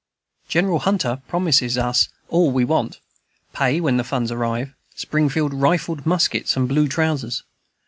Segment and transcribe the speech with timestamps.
[0.47, 2.99] General Hunter promises us all we want,
[3.53, 7.43] pay when the funds arrive, Springfield rifled muskets, and blue trousers.